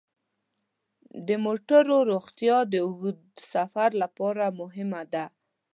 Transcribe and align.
د 1.27 1.29
موټرو 1.45 1.97
روغتیا 2.11 2.57
د 2.71 2.73
اوږد 2.85 3.19
سفر 3.53 3.89
لپاره 4.03 4.45
مهمه 4.59 5.01
ده. 5.13 5.25